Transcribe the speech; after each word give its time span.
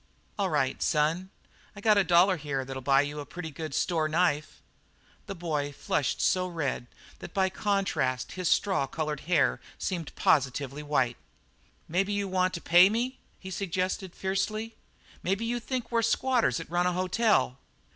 "All 0.39 0.49
right 0.49 0.81
son. 0.81 1.29
I 1.75 1.79
got 1.79 1.95
a 1.99 2.03
dollar 2.03 2.37
here 2.37 2.65
that'll 2.65 2.81
buy 2.81 3.01
you 3.01 3.19
a 3.19 3.23
pretty 3.27 3.51
good 3.51 3.75
store 3.75 4.09
knife." 4.09 4.59
The 5.27 5.35
boy 5.35 5.71
flushed 5.73 6.19
so 6.19 6.47
red 6.47 6.87
that 7.19 7.35
by 7.35 7.49
contrast 7.51 8.31
his 8.31 8.47
straw 8.49 8.87
coloured 8.87 9.19
hair 9.29 9.61
seemed 9.77 10.15
positively 10.15 10.81
white. 10.81 11.17
"Maybe 11.87 12.13
you 12.13 12.27
want 12.27 12.55
to 12.55 12.61
pay 12.61 12.89
me?" 12.89 13.19
he 13.39 13.51
suggested 13.51 14.15
fiercely. 14.15 14.73
"Maybe 15.21 15.45
you 15.45 15.59
think 15.59 15.91
we're 15.91 16.01
squatters 16.01 16.57
that 16.57 16.71
run 16.71 16.87
a 16.87 16.93
hotel?" 16.93 17.59